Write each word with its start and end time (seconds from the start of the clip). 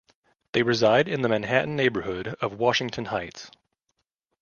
They 0.53 0.63
reside 0.63 1.07
in 1.07 1.21
the 1.21 1.29
Manhattan 1.29 1.75
neighborhood 1.75 2.29
of 2.41 2.57
Washington 2.57 3.05
Heights. 3.05 3.51